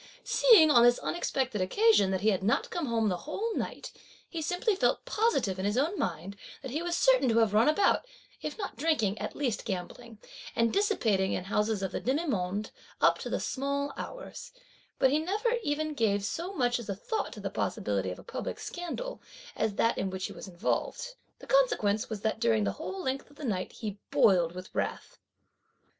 Seeing, 0.23 0.71
on 0.71 0.81
this 0.81 0.97
unexpected 0.97 1.61
occasion, 1.61 2.09
that 2.09 2.21
he 2.21 2.29
had 2.31 2.41
not 2.41 2.71
come 2.71 2.87
home 2.87 3.07
the 3.07 3.17
whole 3.17 3.55
night, 3.55 3.91
he 4.27 4.41
simply 4.41 4.75
felt 4.75 5.05
positive, 5.05 5.59
in 5.59 5.65
his 5.65 5.77
own 5.77 5.95
mind, 5.99 6.37
that 6.63 6.71
he 6.71 6.81
was 6.81 6.97
certain 6.97 7.29
to 7.29 7.37
have 7.37 7.53
run 7.53 7.69
about, 7.69 8.07
if 8.41 8.57
not 8.57 8.75
drinking, 8.75 9.15
at 9.19 9.35
least 9.35 9.63
gambling, 9.63 10.17
and 10.55 10.73
dissipating 10.73 11.33
in 11.33 11.43
houses 11.43 11.83
of 11.83 11.91
the 11.91 11.99
demi 11.99 12.25
monde 12.25 12.71
up 12.99 13.19
to 13.19 13.29
the 13.29 13.39
small 13.39 13.93
hours; 13.95 14.51
but 14.97 15.11
he 15.11 15.19
never 15.19 15.57
even 15.61 15.93
gave 15.93 16.25
so 16.25 16.51
much 16.51 16.79
as 16.79 16.89
a 16.89 16.95
thought 16.95 17.31
to 17.31 17.39
the 17.39 17.51
possibility 17.51 18.09
of 18.09 18.17
a 18.17 18.23
public 18.23 18.57
scandal, 18.59 19.21
as 19.55 19.75
that 19.75 19.99
in 19.99 20.09
which 20.09 20.25
he 20.25 20.33
was 20.33 20.47
involved. 20.47 21.13
The 21.37 21.45
consequence 21.45 22.09
was 22.09 22.21
that 22.21 22.39
during 22.39 22.63
the 22.63 22.71
whole 22.81 23.03
length 23.03 23.29
of 23.29 23.35
the 23.35 23.45
night 23.45 23.71
he 23.73 23.99
boiled 24.09 24.55
with 24.55 24.73
wrath. 24.73 25.19